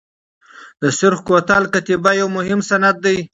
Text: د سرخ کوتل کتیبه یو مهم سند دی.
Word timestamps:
د 0.81 0.83
سرخ 0.99 1.19
کوتل 1.27 1.63
کتیبه 1.73 2.11
یو 2.19 2.27
مهم 2.37 2.59
سند 2.69 2.95
دی. 3.03 3.17